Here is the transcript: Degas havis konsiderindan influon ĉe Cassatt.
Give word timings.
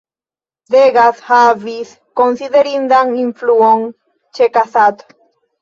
Degas 0.75 1.19
havis 1.27 1.91
konsiderindan 2.21 3.13
influon 3.25 3.87
ĉe 4.39 4.49
Cassatt. 4.59 5.07